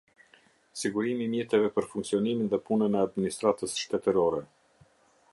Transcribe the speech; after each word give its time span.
Sigurimi 0.83 1.21
i 1.25 1.31
mjeteve 1.33 1.67
për 1.75 1.87
funksionimin 1.91 2.49
dhe 2.53 2.59
punën 2.69 2.97
e 2.97 3.01
administratës 3.03 3.77
shtetërore. 3.83 4.41